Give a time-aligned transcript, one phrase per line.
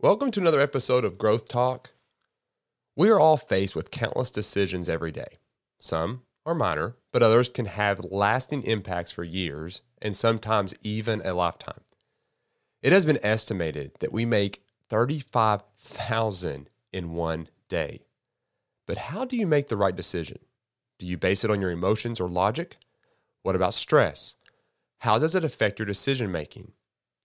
[0.00, 1.90] Welcome to another episode of Growth Talk.
[2.94, 5.38] We are all faced with countless decisions every day.
[5.80, 11.34] Some are minor, but others can have lasting impacts for years and sometimes even a
[11.34, 11.80] lifetime.
[12.80, 18.02] It has been estimated that we make 35,000 in one day.
[18.86, 20.38] But how do you make the right decision?
[21.00, 22.76] Do you base it on your emotions or logic?
[23.42, 24.36] What about stress?
[24.98, 26.70] How does it affect your decision making?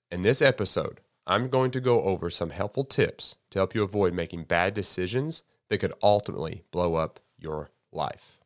[0.09, 4.13] In this episode, I'm going to go over some helpful tips to help you avoid
[4.13, 8.39] making bad decisions that could ultimately blow up your life.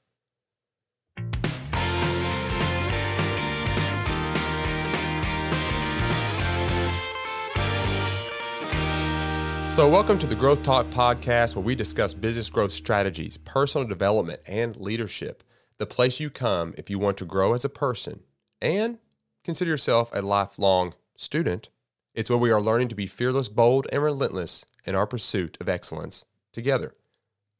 [9.71, 14.41] So, welcome to the Growth Talk podcast, where we discuss business growth strategies, personal development,
[14.45, 15.43] and leadership.
[15.79, 18.19] The place you come if you want to grow as a person
[18.61, 18.99] and
[19.43, 21.69] consider yourself a lifelong student
[22.17, 25.69] it's where we are learning to be fearless, bold, and relentless in our pursuit of
[25.69, 26.95] excellence together.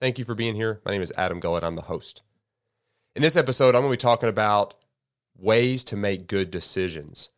[0.02, 0.82] Thank you for being here.
[0.84, 1.64] My name is Adam Gullett.
[1.64, 2.24] I'm the host.
[3.16, 4.74] In this episode, I'm going to be talking about
[5.38, 7.30] ways to make good decisions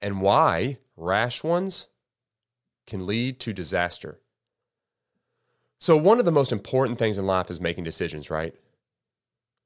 [0.00, 1.88] and why rash ones
[2.86, 4.18] can lead to disaster.
[5.78, 8.54] So, one of the most important things in life is making decisions, right?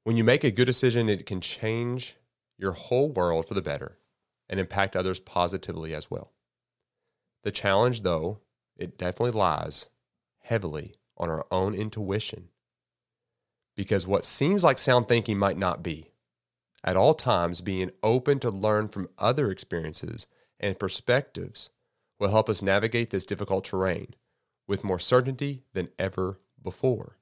[0.03, 2.17] When you make a good decision, it can change
[2.57, 3.97] your whole world for the better
[4.49, 6.33] and impact others positively as well.
[7.45, 8.39] The challenge, though,
[8.75, 9.85] it definitely lies
[10.39, 12.49] heavily on our own intuition.
[13.75, 16.09] Because what seems like sound thinking might not be.
[16.83, 20.25] At all times, being open to learn from other experiences
[20.59, 21.69] and perspectives
[22.19, 24.15] will help us navigate this difficult terrain
[24.67, 27.19] with more certainty than ever before.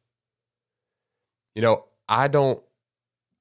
[1.53, 2.63] You know, I don't,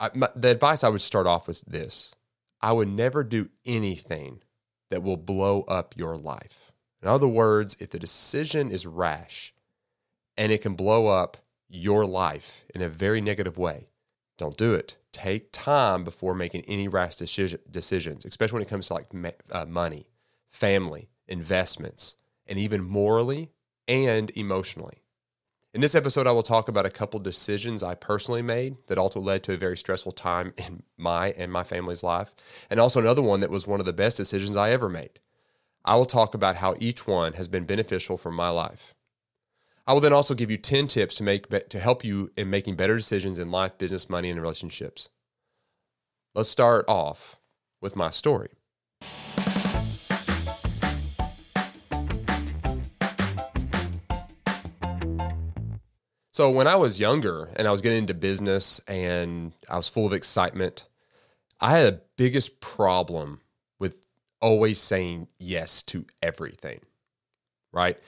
[0.01, 2.17] I, my, the advice I would start off with this
[2.61, 4.43] I would never do anything
[4.91, 6.72] that will blow up your life.
[7.03, 9.53] In other words, if the decision is rash
[10.37, 13.89] and it can blow up your life in a very negative way,
[14.39, 14.97] don't do it.
[15.13, 19.09] Take time before making any rash decisions, especially when it comes to like
[19.51, 20.07] uh, money,
[20.49, 23.51] family, investments, and even morally
[23.89, 25.03] and emotionally.
[25.75, 29.21] In this episode, I will talk about a couple decisions I personally made that also
[29.21, 32.35] led to a very stressful time in my and my family's life,
[32.71, 35.19] and also another one that was one of the best decisions I ever made.
[35.85, 38.95] I will talk about how each one has been beneficial for my life.
[39.85, 42.77] I will then also give you 10 tips to make to help you in making
[42.77, 45.09] better decisions in life, business, money, and relationships.
[46.37, 47.41] Let's start off
[47.81, 48.51] with my story.
[56.35, 60.07] So, when I was younger and I was getting into business and I was full
[60.07, 60.87] of excitement,
[61.61, 63.41] I had a biggest problem
[64.43, 66.81] always saying yes to everything,
[67.73, 67.99] right?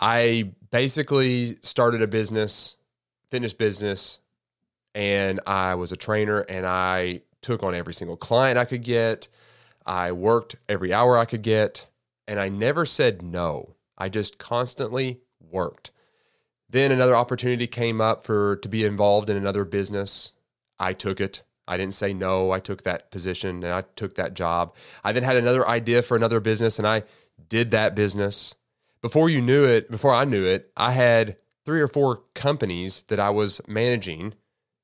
[0.00, 2.76] I basically started a business,
[3.30, 4.18] fitness business,
[4.94, 9.28] and I was a trainer and I took on every single client I could get.
[9.86, 11.86] I worked every hour I could get,
[12.26, 13.74] and I never said no.
[13.98, 15.90] I just constantly worked.
[16.68, 20.32] Then another opportunity came up for to be involved in another business.
[20.78, 21.42] I took it.
[21.72, 22.50] I didn't say no.
[22.50, 24.74] I took that position and I took that job.
[25.02, 27.04] I then had another idea for another business and I
[27.48, 28.54] did that business.
[29.00, 33.18] Before you knew it, before I knew it, I had three or four companies that
[33.18, 34.34] I was managing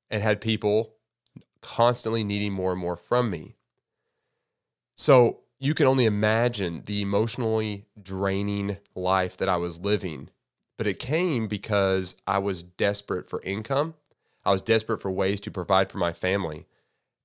[0.09, 0.95] and had people
[1.61, 3.55] constantly needing more and more from me.
[4.95, 10.29] So you can only imagine the emotionally draining life that I was living.
[10.75, 13.93] But it came because I was desperate for income
[14.45, 16.65] I was desperate for ways to provide for my family.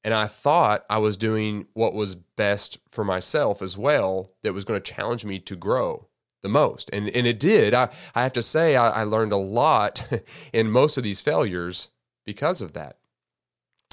[0.05, 4.67] And I thought I was doing what was best for myself as well, that was
[4.67, 6.09] going to challenge me to grow
[6.43, 6.91] the most.
[6.93, 7.73] And, and it did.
[7.73, 10.07] I, I have to say, I, I learned a lot
[10.53, 11.89] in most of these failures
[12.27, 12.99] because of that.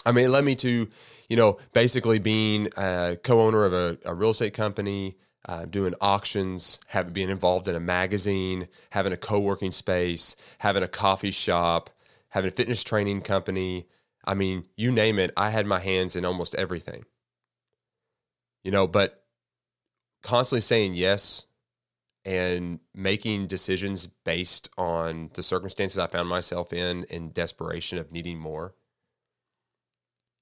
[0.05, 0.89] I mean, it led me to,
[1.29, 5.17] you know, basically being a co owner of a, a real estate company,
[5.47, 10.83] uh, doing auctions, having being involved in a magazine, having a co working space, having
[10.83, 11.89] a coffee shop,
[12.29, 13.87] having a fitness training company.
[14.23, 17.05] I mean, you name it, I had my hands in almost everything.
[18.63, 19.23] You know, but
[20.21, 21.45] constantly saying yes
[22.23, 28.37] and making decisions based on the circumstances I found myself in in desperation of needing
[28.37, 28.75] more.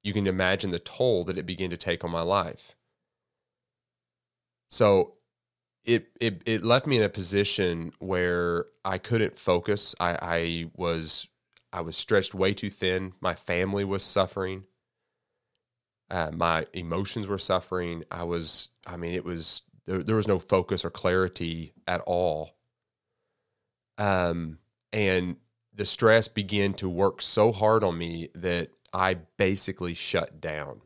[0.03, 2.75] You can imagine the toll that it began to take on my life.
[4.69, 5.15] So
[5.85, 9.95] it it it left me in a position where I couldn't focus.
[9.99, 11.27] I, I was
[11.71, 13.13] I was stretched way too thin.
[13.21, 14.63] My family was suffering.
[16.09, 18.03] Uh, my emotions were suffering.
[18.09, 22.57] I was, I mean, it was, there, there was no focus or clarity at all.
[23.97, 24.59] Um,
[24.91, 25.37] and
[25.73, 30.81] the stress began to work so hard on me that I basically shut down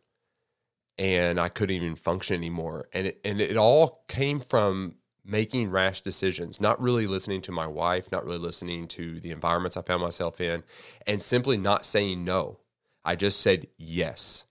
[0.98, 2.86] and I couldn't even function anymore.
[2.94, 7.68] And it, and it all came from making rash decisions, not really listening to my
[7.68, 10.64] wife, not really listening to the environments I found myself in,
[11.08, 12.60] and simply not saying no.
[13.06, 14.46] I just said yes.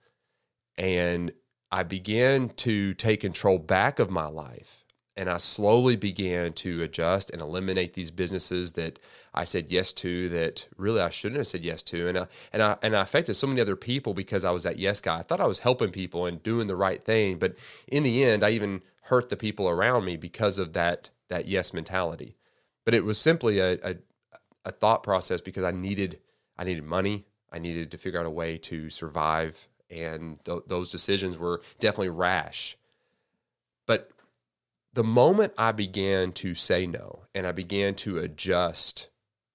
[0.77, 1.33] And
[1.71, 4.83] I began to take control back of my life
[5.15, 8.99] and I slowly began to adjust and eliminate these businesses that
[9.33, 12.63] I said yes to that really I shouldn't have said yes to, and I, and
[12.63, 15.19] I and I affected so many other people because I was that yes guy.
[15.19, 17.55] I thought I was helping people and doing the right thing, but
[17.87, 21.73] in the end, I even hurt the people around me because of that that yes
[21.73, 22.35] mentality.
[22.85, 23.95] But it was simply a, a,
[24.65, 26.19] a thought process because I needed
[26.57, 30.91] I needed money, I needed to figure out a way to survive, and th- those
[30.91, 32.77] decisions were definitely rash.
[33.85, 34.11] But
[34.93, 39.09] the moment I began to say no and I began to adjust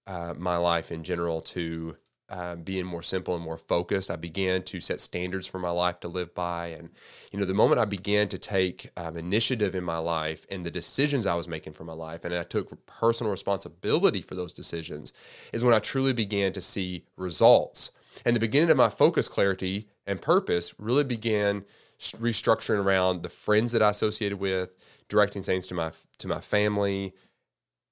[0.07, 1.97] uh, my life in general to
[2.31, 6.01] uh, being more simple and more focused, I began to set standards for my life
[6.01, 6.69] to live by.
[6.69, 6.91] And,
[7.33, 10.71] you know, the moment I began to take um, initiative in my life and the
[10.71, 15.13] decisions I was making for my life, and I took personal responsibility for those decisions,
[15.53, 17.93] is when I truly began to see results.
[18.25, 21.65] And the beginning of my focus clarity and purpose really began
[22.01, 24.71] restructuring around the friends that I associated with,
[25.09, 27.15] directing things to my to my family,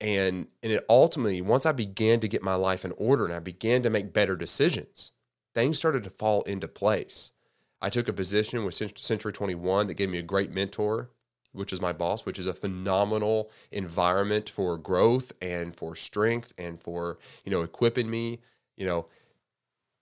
[0.00, 3.40] and and it ultimately once I began to get my life in order and I
[3.40, 5.12] began to make better decisions,
[5.54, 7.32] things started to fall into place.
[7.80, 11.10] I took a position with Century 21 that gave me a great mentor,
[11.52, 16.80] which is my boss, which is a phenomenal environment for growth and for strength and
[16.80, 18.40] for, you know, equipping me,
[18.76, 19.06] you know.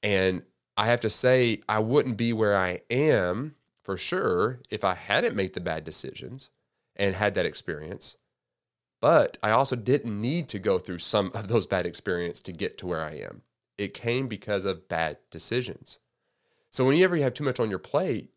[0.03, 0.43] And
[0.77, 5.37] I have to say I wouldn't be where I am for sure if I hadn't
[5.37, 6.51] made the bad decisions
[6.97, 8.17] and had that experience.
[9.05, 12.79] But I also didn't need to go through some of those bad experiences to get
[12.79, 13.43] to where I am.
[13.77, 15.99] It came because of bad decisions.
[16.71, 18.31] So whenever you have too much on your plate,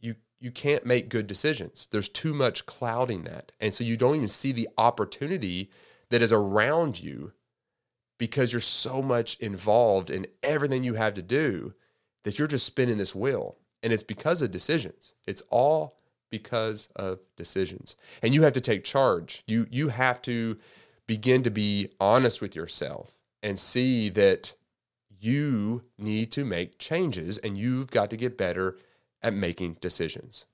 [0.00, 1.86] you you can't make good decisions.
[1.88, 3.52] There's too much clouding that.
[3.60, 5.70] And so you don't even see the opportunity
[6.08, 7.30] that is around you
[8.18, 11.74] because you're so much involved in everything you have to do
[12.24, 13.56] that you're just spinning this wheel.
[13.84, 15.14] And it's because of decisions.
[15.28, 15.96] It's all
[16.32, 17.94] because of decisions.
[18.22, 19.44] And you have to take charge.
[19.46, 20.58] You you have to
[21.06, 24.54] begin to be honest with yourself and see that
[25.20, 28.76] you need to make changes and you've got to get better
[29.22, 30.46] at making decisions.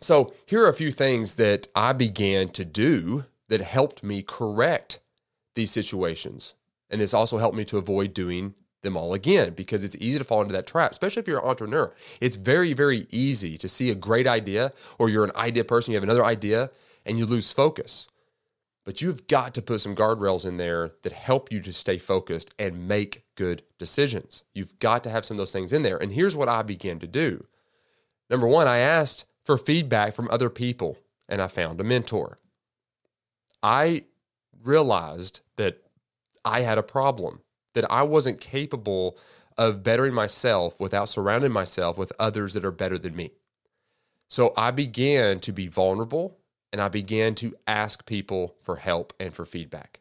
[0.00, 5.00] So, here are a few things that I began to do that helped me correct
[5.54, 6.54] these situations.
[6.90, 10.24] And this also helped me to avoid doing them all again because it's easy to
[10.24, 11.92] fall into that trap, especially if you're an entrepreneur.
[12.20, 15.96] It's very, very easy to see a great idea or you're an idea person, you
[15.96, 16.70] have another idea,
[17.06, 18.08] and you lose focus.
[18.84, 22.52] But you've got to put some guardrails in there that help you to stay focused
[22.58, 24.42] and make good decisions.
[24.54, 25.96] You've got to have some of those things in there.
[25.96, 27.46] And here's what I began to do.
[28.28, 32.38] Number one, I asked for feedback from other people and I found a mentor.
[33.62, 34.04] I
[34.62, 35.82] realized that
[36.44, 37.40] I had a problem
[37.74, 39.16] that I wasn't capable
[39.58, 43.32] of bettering myself without surrounding myself with others that are better than me.
[44.28, 46.38] So I began to be vulnerable
[46.72, 50.00] and I began to ask people for help and for feedback.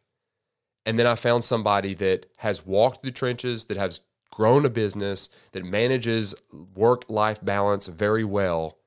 [0.85, 3.99] And then I found somebody that has walked the trenches, that has
[4.31, 6.33] grown a business, that manages
[6.73, 8.77] work life balance very well.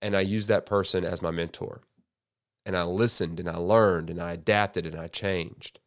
[0.00, 1.82] And I used that person as my mentor.
[2.64, 5.80] And I listened and I learned and I adapted and I changed.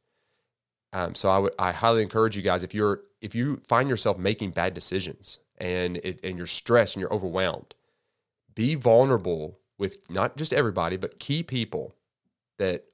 [0.93, 4.51] Um, so I I highly encourage you guys if you're if you find yourself making
[4.51, 7.75] bad decisions and it, and you're stressed and you're overwhelmed,
[8.55, 11.96] be vulnerable with not just everybody but key people
[12.58, 12.86] that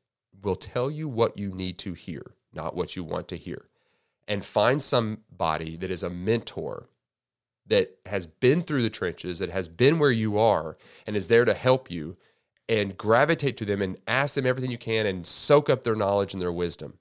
[0.42, 3.70] will tell you what you need to hear, not what you want to hear,
[4.28, 6.90] and find somebody that is a mentor
[7.68, 11.46] that has been through the trenches, that has been where you are, and is there
[11.46, 12.18] to help you.
[12.68, 16.34] And gravitate to them and ask them everything you can and soak up their knowledge
[16.34, 16.98] and their wisdom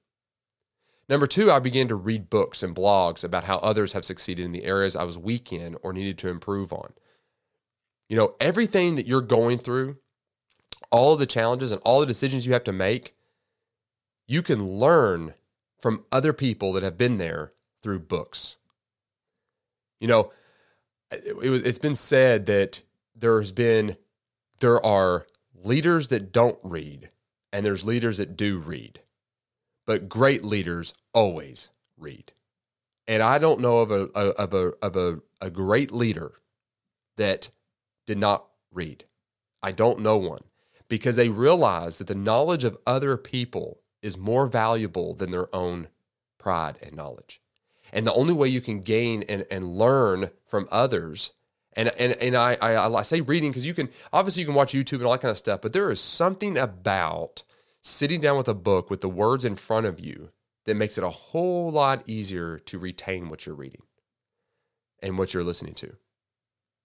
[1.09, 4.53] Number two, I began to read books and blogs about how others have succeeded in
[4.53, 6.95] the areas I was weak in or needed to improve on.
[8.09, 9.99] You know, everything that you're going through,
[10.91, 13.15] all the challenges and all the decisions you have to make,
[14.27, 15.35] you can learn
[15.79, 18.57] from other people that have been there through books.
[20.01, 20.33] You know,
[21.11, 22.83] it, it's been said that
[23.15, 23.97] there's been,
[24.61, 27.11] there are leaders that don't read
[27.53, 29.01] and there's leaders that do read
[29.87, 32.33] but great leaders always read.
[33.07, 36.33] And I don't know of a, of a of a, a great leader
[37.17, 37.51] that
[38.07, 39.05] did not read.
[39.63, 40.45] I don't know one
[40.89, 45.89] because they realize that the knowledge of other people is more valuable than their own
[46.39, 47.41] pride and knowledge.
[47.93, 51.33] And the only way you can gain and, and learn from others,
[51.75, 54.73] and and, and I, I, I say reading because you can obviously you can watch
[54.73, 57.43] YouTube and all that kind of stuff, but there is something about
[57.85, 60.31] sitting down with a book with the words in front of you
[60.65, 63.83] that makes it a whole lot easier to retain what you're reading
[65.03, 65.95] and what you're listening to.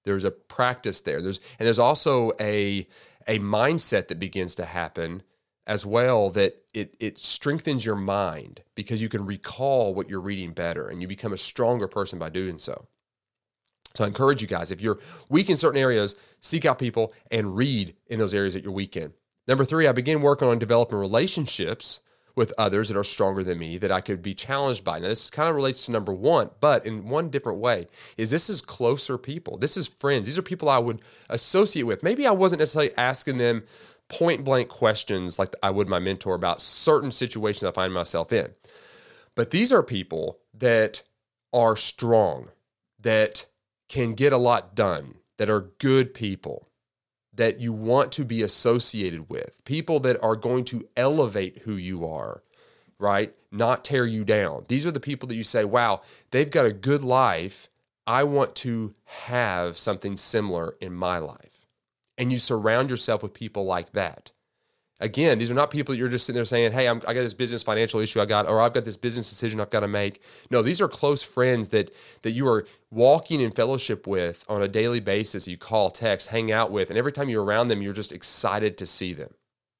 [0.03, 1.21] There's a practice there.
[1.21, 2.87] There's and there's also a
[3.27, 5.23] a mindset that begins to happen
[5.65, 10.51] as well that it it strengthens your mind because you can recall what you're reading
[10.51, 12.87] better and you become a stronger person by doing so.
[13.95, 17.55] So I encourage you guys, if you're weak in certain areas, seek out people and
[17.55, 19.13] read in those areas that you're weak in.
[19.49, 22.01] Number three, I began working on developing relationships
[22.35, 24.99] with others that are stronger than me that I could be challenged by.
[24.99, 28.47] Now, this kind of relates to number one, but in one different way, is this
[28.47, 29.57] is closer people.
[29.57, 30.27] This is friends.
[30.27, 31.01] These are people I would
[31.31, 32.03] associate with.
[32.03, 33.63] Maybe I wasn't necessarily asking them
[34.07, 38.53] point blank questions like I would my mentor about certain situations I find myself in.
[39.33, 41.01] But these are people that
[41.51, 42.49] are strong,
[42.99, 43.47] that
[43.87, 46.68] can get a lot done, that are good people
[47.39, 52.05] that you want to be associated with, people that are going to elevate who you
[52.05, 52.43] are,
[52.99, 53.33] right?
[53.49, 54.65] Not tear you down.
[54.67, 57.69] These are the people that you say, wow, they've got a good life.
[58.05, 61.65] I want to have something similar in my life.
[62.17, 64.31] And you surround yourself with people like that.
[65.01, 67.21] Again, these are not people that you're just sitting there saying, "Hey, I'm, I got
[67.21, 69.87] this business financial issue I got, or I've got this business decision I've got to
[69.87, 74.61] make." No, these are close friends that that you are walking in fellowship with on
[74.61, 75.47] a daily basis.
[75.47, 78.77] You call, text, hang out with, and every time you're around them, you're just excited
[78.77, 79.33] to see them.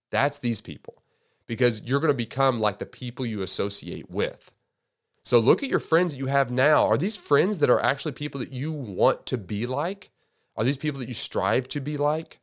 [0.10, 1.04] That's these people,
[1.48, 4.54] because you're going to become like the people you associate with.
[5.24, 6.86] So look at your friends that you have now.
[6.86, 10.12] Are these friends that are actually people that you want to be like?
[10.56, 12.40] Are these people that you strive to be like?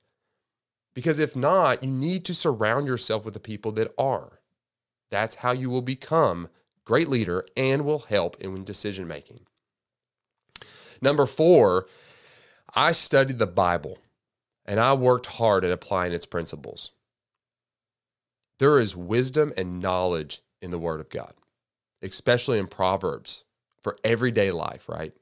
[0.96, 4.40] Because if not, you need to surround yourself with the people that are.
[5.10, 6.48] That's how you will become
[6.86, 9.40] great leader and will help in decision making.
[11.02, 11.86] Number 4,
[12.74, 13.98] I studied the Bible
[14.64, 16.92] and I worked hard at applying its principles.
[18.58, 21.34] There is wisdom and knowledge in the Word of God,
[22.00, 23.44] especially in Proverbs
[23.82, 25.12] for everyday life, right?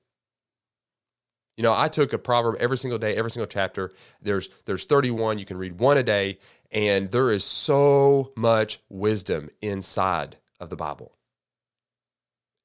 [1.56, 3.92] You know, I took a proverb every single day, every single chapter.
[4.20, 5.38] There's there's 31.
[5.38, 6.38] You can read one a day,
[6.72, 11.12] and there is so much wisdom inside of the Bible.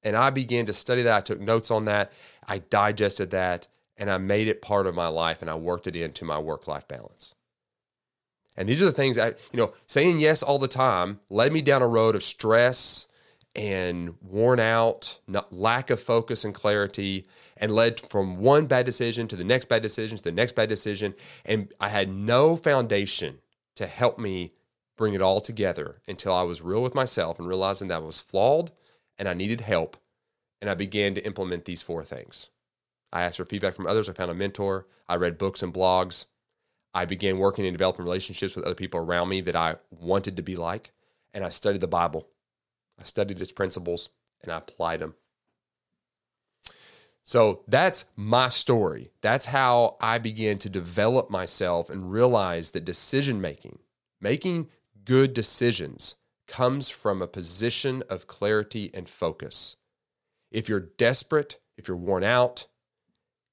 [0.02, 1.18] And I began to study that.
[1.18, 2.12] I took notes on that.
[2.48, 3.68] I digested that,
[3.98, 6.68] and I made it part of my life, and I worked it into my work
[6.68, 7.36] life balance.
[8.58, 11.62] And these are the things I, you know, saying yes all the time led me
[11.62, 13.08] down a road of stress
[13.60, 15.20] and worn out,
[15.52, 17.26] lack of focus and clarity,
[17.58, 20.70] and led from one bad decision to the next bad decision to the next bad
[20.70, 21.14] decision.
[21.44, 23.40] And I had no foundation
[23.76, 24.54] to help me
[24.96, 28.22] bring it all together until I was real with myself and realizing that I was
[28.22, 28.72] flawed
[29.18, 29.98] and I needed help.
[30.62, 32.50] And I began to implement these four things.
[33.12, 34.08] I asked for feedback from others.
[34.08, 34.88] I found a mentor.
[35.10, 36.28] I read books and blogs.
[36.94, 40.44] I began working and developing relationships with other people around me that I wanted to
[40.44, 40.94] be like.
[41.34, 42.30] And I studied the Bible
[43.00, 44.10] I studied its principles
[44.44, 45.16] and I applied them.
[47.24, 49.12] So that's my story.
[49.22, 53.80] That's how I began to develop myself and realize that decision making,
[54.20, 54.70] making
[55.06, 56.16] good decisions,
[56.48, 59.78] comes from a position of clarity and focus.
[60.52, 62.66] If you're desperate, if you're worn out,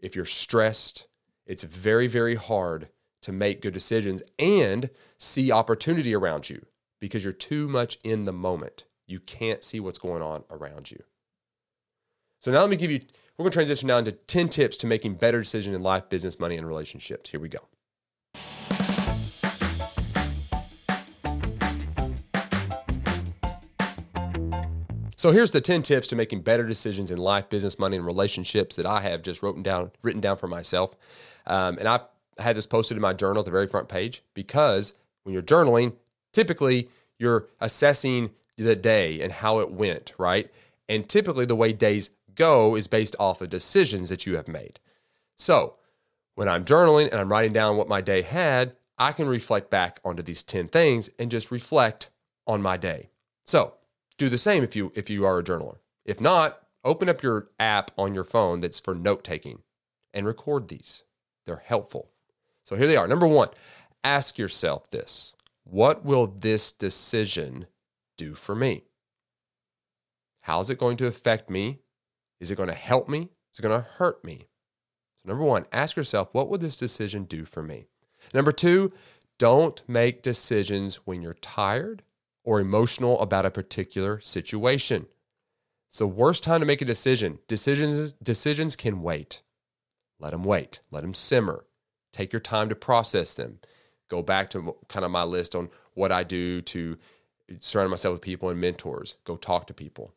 [0.01, 1.07] if you're stressed,
[1.47, 2.89] it's very, very hard
[3.23, 4.89] to make good decisions and
[5.19, 6.65] see opportunity around you
[6.99, 11.03] because you're too much in the moment you can't see what's going on around you.
[12.41, 13.01] So now let me give you,
[13.37, 16.39] we're going to transition now into 10 tips to making better decisions in life, business,
[16.39, 17.31] money, and relationships.
[17.31, 17.61] Here we go.
[25.19, 28.77] So here's the 10 tips to making better decisions in life, business, money, and relationships
[28.77, 30.95] that I have just written down, written down for myself.
[31.47, 32.01] Um, and I
[32.39, 34.95] had this posted in my journal at the very front page because
[35.25, 35.95] when you're journaling,
[36.33, 40.51] typically you're assessing the day and how it went, right?
[40.89, 44.81] And typically, the way days go is based off of decisions that you have made.
[45.37, 45.75] So,
[46.35, 50.01] when I'm journaling and I'm writing down what my day had, I can reflect back
[50.05, 52.11] onto these 10 things and just reflect
[52.47, 53.11] on my day.
[53.45, 53.75] So,
[54.19, 55.79] do the same if you if you are a journaler.
[56.05, 59.63] If not, open up your app on your phone that's for note taking
[60.15, 61.03] and record these.
[61.45, 62.11] They're helpful.
[62.65, 63.07] So here they are.
[63.07, 63.49] Number 1,
[64.03, 65.35] ask yourself this.
[65.65, 67.67] What will this decision
[68.17, 68.85] do for me?
[70.43, 71.81] How is it going to affect me?
[72.41, 73.31] Is it going to help me?
[73.53, 74.49] Is it going to hurt me?
[75.17, 77.89] So, number one, ask yourself, what would this decision do for me?
[78.33, 78.93] Number two,
[79.39, 82.03] don't make decisions when you're tired
[82.45, 85.07] or emotional about a particular situation.
[85.89, 87.39] It's the worst time to make a decision.
[87.49, 89.43] Decisions decisions can wait.
[90.19, 90.81] Let them wait.
[90.91, 91.67] Let them simmer.
[92.13, 93.59] Take your time to process them.
[94.09, 96.97] Go back to kind of my list on what I do to
[97.61, 99.17] surround myself with people and mentors.
[99.25, 100.15] Go talk to people.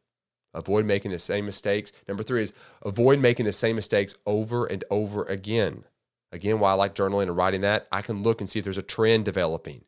[0.53, 1.91] Avoid making the same mistakes.
[2.07, 5.83] Number three is avoid making the same mistakes over and over again.
[6.31, 8.77] Again, why I like journaling and writing that, I can look and see if there's
[8.77, 9.83] a trend developing.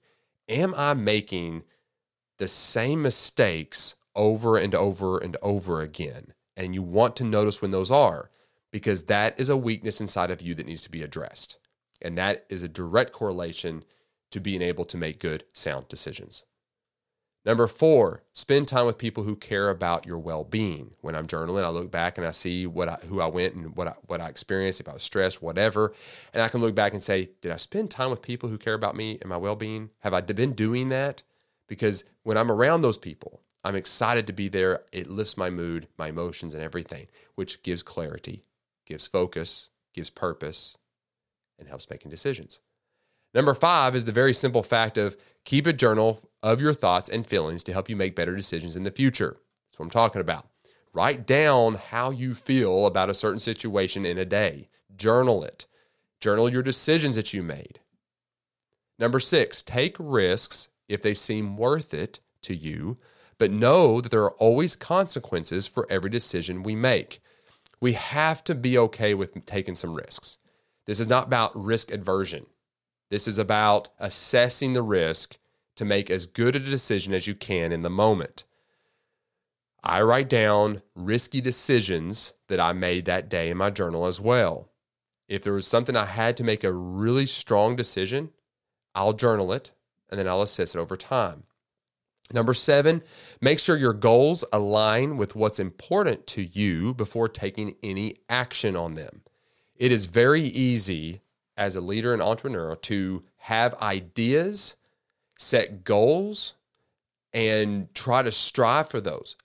[0.50, 1.64] Am I making
[2.38, 6.34] the same mistakes over and over and over again?
[6.58, 8.30] And you want to notice when those are,
[8.72, 11.58] because that is a weakness inside of you that needs to be addressed.
[12.02, 13.84] And that is a direct correlation
[14.32, 16.44] to being able to make good, sound decisions.
[17.44, 20.92] Number four, spend time with people who care about your well-being.
[21.02, 23.76] When I'm journaling, I look back and I see what I, who I went and
[23.76, 25.92] what I, what I experienced, if I was stressed, whatever,
[26.34, 28.76] and I can look back and say, did I spend time with people who care
[28.76, 29.90] about me and my well-being?
[30.02, 31.24] Have I been doing that?
[31.68, 34.84] Because when I'm around those people, I'm excited to be there.
[34.92, 38.44] It lifts my mood, my emotions, and everything, which gives clarity,
[38.86, 40.78] gives focus, gives purpose,
[41.58, 42.60] and helps making decisions.
[43.34, 47.26] Number five is the very simple fact of keep a journal of your thoughts and
[47.26, 49.38] feelings to help you make better decisions in the future.
[49.70, 50.48] That's what I'm talking about.
[50.94, 54.68] Write down how you feel about a certain situation in a day.
[54.96, 55.66] Journal it.
[56.20, 57.80] Journal your decisions that you made.
[59.00, 62.98] Number six, take risks if they seem worth it to you,
[63.38, 67.22] but know that there are always consequences for every decision we make.
[67.80, 70.38] We have to be okay with taking some risks.
[70.86, 72.46] This is not about risk aversion.
[73.12, 75.38] This is about assessing the risk
[75.76, 78.46] to make as good a decision as you can in the moment.
[79.84, 84.70] I write down risky decisions that I made that day in my journal as well.
[85.28, 88.30] If there was something I had to make a really strong decision,
[88.96, 89.72] I'll journal it
[90.10, 91.44] and then I'll assess it over time.
[92.32, 93.04] Number seven,
[93.42, 98.96] make sure your goals align with what's important to you before taking any action on
[98.96, 99.24] them.
[99.76, 101.24] It is very easy
[101.62, 104.78] as a leader and entrepreneur to have ideas,
[105.38, 106.56] set goals,
[107.34, 109.36] and try to strive for those.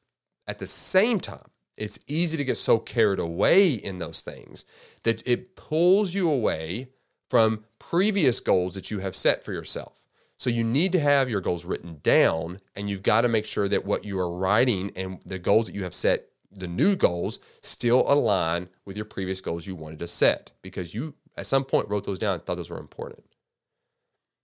[0.46, 4.64] At the same time, it's easy to get so carried away in those things
[5.02, 6.88] that it pulls you away
[7.29, 10.07] from previous goals that you have set for yourself.
[10.38, 13.68] So you need to have your goals written down and you've got to make sure
[13.68, 17.40] that what you are writing and the goals that you have set, the new goals,
[17.61, 21.88] still align with your previous goals you wanted to set because you at some point
[21.88, 23.25] wrote those down and thought those were important.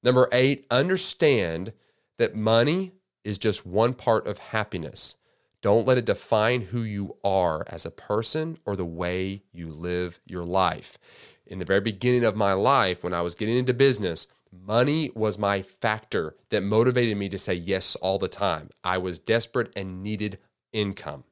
[0.03, 1.73] Number eight, understand
[2.19, 2.93] that money
[3.25, 5.17] is just one part of happiness.
[5.61, 10.19] Don't let it define who you are as a person or the way you live
[10.27, 10.99] your life.
[11.47, 15.39] In the very beginning of my life, when I was getting into business, money was
[15.39, 18.71] my factor that motivated me to say yes all the time.
[18.83, 20.39] I was desperate and needed
[20.73, 21.25] income.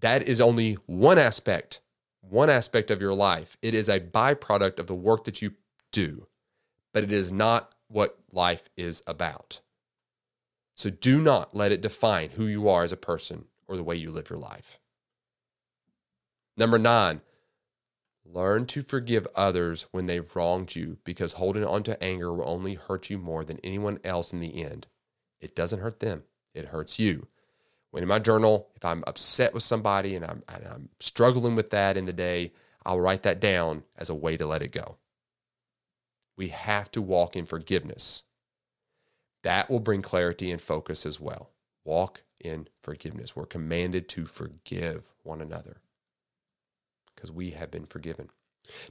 [0.00, 1.80] That is only one aspect
[2.28, 3.56] one aspect of your life.
[3.62, 5.52] It is a byproduct of the work that you
[5.92, 6.26] do,
[6.92, 9.60] but it is not what life is about.
[10.74, 13.96] So do not let it define who you are as a person or the way
[13.96, 14.78] you live your life.
[16.56, 17.20] Number nine,
[18.24, 22.74] learn to forgive others when they've wronged you because holding on to anger will only
[22.74, 24.86] hurt you more than anyone else in the end.
[25.40, 27.28] It doesn't hurt them, it hurts you
[27.96, 31.70] when in my journal, if I'm upset with somebody and I'm, and I'm struggling with
[31.70, 32.52] that in the day,
[32.84, 34.98] I'll write that down as a way to let it go.
[36.36, 38.24] We have to walk in forgiveness.
[39.44, 41.52] That will bring clarity and focus as well.
[41.86, 43.34] Walk in forgiveness.
[43.34, 45.78] We're commanded to forgive one another
[47.14, 48.28] because we have been forgiven.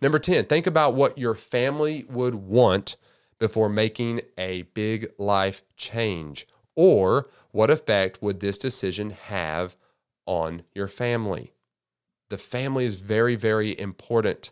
[0.01, 2.95] Number 10, think about what your family would want
[3.37, 9.75] before making a big life change or what effect would this decision have
[10.25, 11.53] on your family?
[12.29, 14.51] The family is very, very important.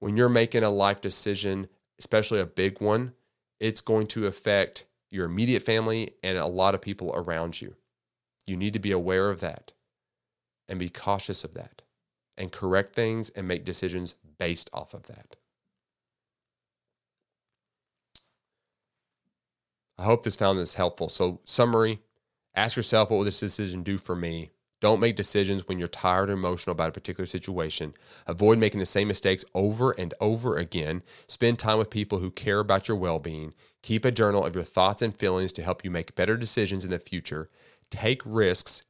[0.00, 3.14] When you're making a life decision, especially a big one,
[3.60, 7.76] it's going to affect your immediate family and a lot of people around you.
[8.46, 9.72] You need to be aware of that
[10.68, 11.82] and be cautious of that
[12.36, 15.36] and correct things and make decisions based off of that.
[20.02, 21.08] I hope this found this helpful.
[21.08, 22.00] So, summary
[22.56, 24.50] ask yourself, what will this decision do for me?
[24.80, 27.94] Don't make decisions when you're tired or emotional about a particular situation.
[28.26, 31.04] Avoid making the same mistakes over and over again.
[31.28, 33.54] Spend time with people who care about your well being.
[33.82, 36.90] Keep a journal of your thoughts and feelings to help you make better decisions in
[36.90, 37.48] the future.
[37.88, 38.82] Take risks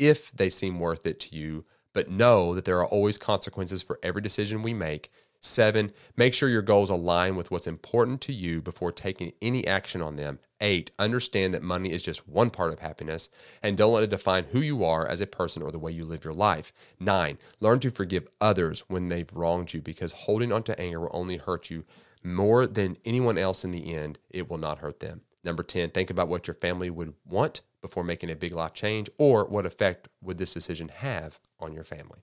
[0.00, 4.00] if they seem worth it to you, but know that there are always consequences for
[4.02, 5.12] every decision we make.
[5.46, 10.02] Seven, make sure your goals align with what's important to you before taking any action
[10.02, 10.40] on them.
[10.60, 13.30] Eight, understand that money is just one part of happiness
[13.62, 16.04] and don't let it define who you are as a person or the way you
[16.04, 16.72] live your life.
[16.98, 21.10] Nine, learn to forgive others when they've wronged you because holding on to anger will
[21.12, 21.84] only hurt you
[22.24, 24.18] more than anyone else in the end.
[24.30, 25.20] It will not hurt them.
[25.44, 29.08] Number 10, think about what your family would want before making a big life change
[29.16, 32.18] or what effect would this decision have on your family.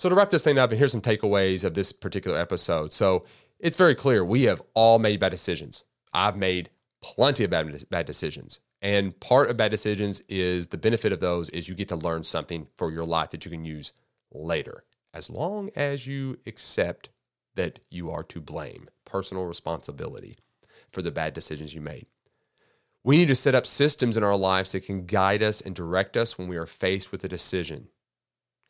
[0.00, 2.90] So to wrap this thing up, and here's some takeaways of this particular episode.
[2.90, 3.26] So
[3.58, 5.84] it's very clear we have all made bad decisions.
[6.14, 6.70] I've made
[7.02, 8.60] plenty of bad, bad decisions.
[8.80, 12.24] And part of bad decisions is the benefit of those is you get to learn
[12.24, 13.92] something for your life that you can use
[14.32, 17.10] later, as long as you accept
[17.56, 20.34] that you are to blame, personal responsibility
[20.90, 22.06] for the bad decisions you made.
[23.04, 26.16] We need to set up systems in our lives that can guide us and direct
[26.16, 27.88] us when we are faced with a decision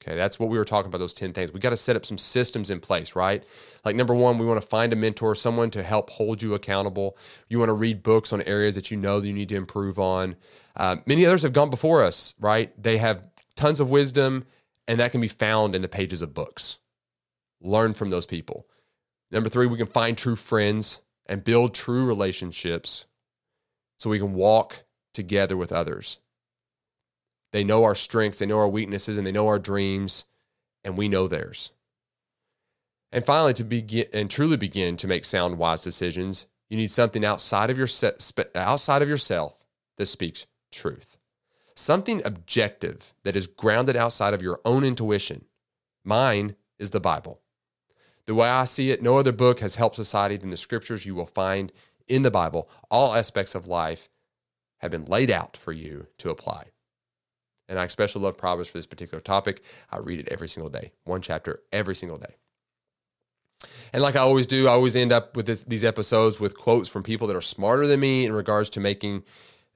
[0.03, 1.53] Okay, that's what we were talking about, those 10 things.
[1.53, 3.45] We got to set up some systems in place, right?
[3.85, 7.19] Like, number one, we want to find a mentor, someone to help hold you accountable.
[7.51, 9.99] You want to read books on areas that you know that you need to improve
[9.99, 10.37] on.
[10.75, 12.73] Uh, many others have gone before us, right?
[12.83, 13.23] They have
[13.57, 14.47] tons of wisdom,
[14.89, 16.79] and that can be found in the pages of books.
[17.61, 18.67] Learn from those people.
[19.31, 23.05] Number three, we can find true friends and build true relationships
[23.99, 26.19] so we can walk together with others.
[27.53, 30.25] They know our strengths, they know our weaknesses, and they know our dreams,
[30.85, 31.73] and we know theirs.
[33.13, 37.25] And finally, to begin and truly begin to make sound, wise decisions, you need something
[37.25, 37.89] outside of your
[38.55, 41.17] outside of yourself that speaks truth.
[41.75, 45.47] Something objective that is grounded outside of your own intuition.
[46.05, 47.41] Mine is the Bible.
[48.27, 51.15] The way I see it, no other book has helped society than the scriptures you
[51.15, 51.73] will find
[52.07, 52.69] in the Bible.
[52.91, 54.09] All aspects of life
[54.79, 56.67] have been laid out for you to apply.
[57.71, 59.63] And I especially love Proverbs for this particular topic.
[59.93, 62.35] I read it every single day, one chapter every single day.
[63.93, 66.89] And like I always do, I always end up with this, these episodes with quotes
[66.89, 69.23] from people that are smarter than me in regards to making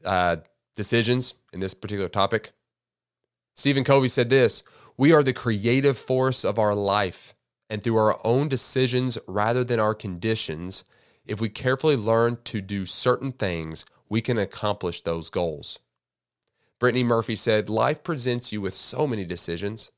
[0.04, 0.36] uh,
[0.74, 2.50] decisions in this particular topic.
[3.54, 4.64] Stephen Covey said this
[4.96, 7.34] We are the creative force of our life,
[7.70, 10.82] and through our own decisions rather than our conditions,
[11.24, 15.78] if we carefully learn to do certain things, we can accomplish those goals.
[16.84, 19.90] Brittany Murphy said, Life presents you with so many decisions.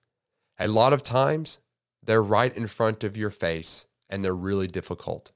[0.57, 1.59] A lot of times,
[2.01, 5.33] they're right in front of your face and they're really difficult,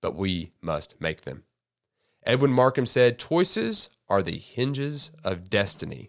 [0.00, 1.44] but we must make them.
[2.22, 6.08] Edwin Markham said, Choices are the hinges of destiny.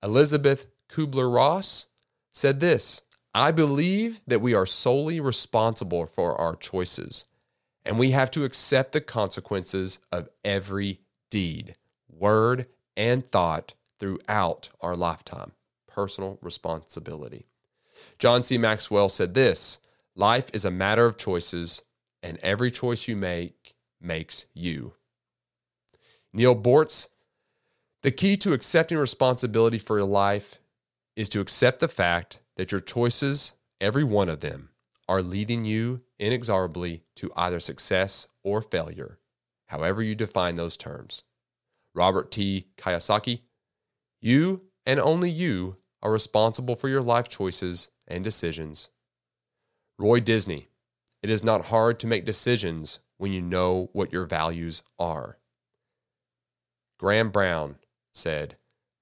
[0.00, 1.86] Elizabeth Kubler Ross
[2.32, 3.02] said this
[3.34, 7.24] I believe that we are solely responsible for our choices,
[7.84, 11.74] and we have to accept the consequences of every deed,
[12.08, 15.52] word, and thought throughout our lifetime.
[15.86, 17.46] Personal responsibility.
[18.18, 18.58] John C.
[18.58, 19.78] Maxwell said this
[20.14, 21.82] Life is a matter of choices,
[22.22, 24.94] and every choice you make makes you.
[26.32, 27.08] Neil Boortz,
[28.02, 30.60] the key to accepting responsibility for your life
[31.16, 34.70] is to accept the fact that your choices, every one of them,
[35.08, 39.18] are leading you inexorably to either success or failure,
[39.66, 41.22] however you define those terms.
[41.96, 42.66] Robert T.
[42.76, 43.40] Kiyosaki,
[44.20, 48.90] you and only you are responsible for your life choices and decisions.
[49.98, 50.68] Roy Disney,
[51.22, 55.38] it is not hard to make decisions when you know what your values are.
[56.98, 57.76] Graham Brown
[58.12, 58.56] said,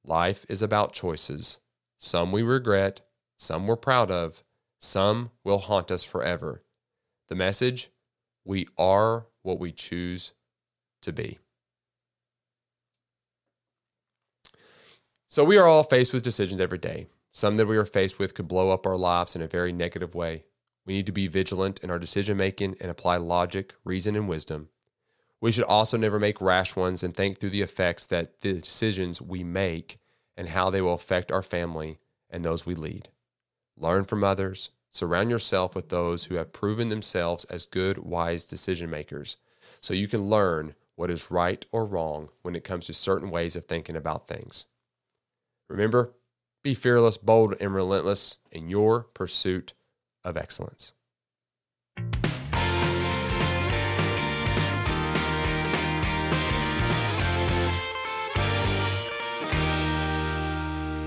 [0.04, 1.58] Life is about choices.
[1.98, 3.00] Some we regret,
[3.38, 4.44] some we're proud of,
[4.80, 6.62] some will haunt us forever.
[7.28, 7.90] The message
[8.44, 10.34] we are what we choose
[11.02, 11.38] to be.
[15.34, 17.08] So we are all faced with decisions every day.
[17.32, 20.14] Some that we are faced with could blow up our lives in a very negative
[20.14, 20.44] way.
[20.86, 24.68] We need to be vigilant in our decision making and apply logic, reason, and wisdom.
[25.40, 29.20] We should also never make rash ones and think through the effects that the decisions
[29.20, 29.98] we make
[30.36, 31.98] and how they will affect our family
[32.30, 33.08] and those we lead.
[33.76, 34.70] Learn from others.
[34.88, 39.36] Surround yourself with those who have proven themselves as good, wise decision makers
[39.80, 43.56] so you can learn what is right or wrong when it comes to certain ways
[43.56, 44.66] of thinking about things.
[45.68, 46.14] Remember,
[46.62, 49.74] be fearless, bold, and relentless in your pursuit
[50.24, 50.94] of excellence.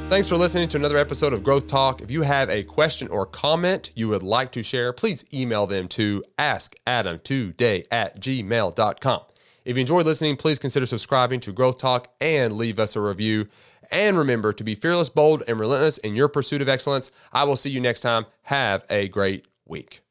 [0.10, 2.02] Thanks for listening to another episode of Growth Talk.
[2.02, 5.89] If you have a question or comment you would like to share, please email them
[5.89, 9.22] to askadamtoday at gmail.com.
[9.65, 13.50] If you enjoyed listening, please consider subscribing to Growth Talk and leave us a review.
[13.91, 17.12] And remember to be fearless, bold, and relentless in your pursuit of excellence.
[17.32, 18.26] I will see you next time.
[18.43, 20.02] Have a great week.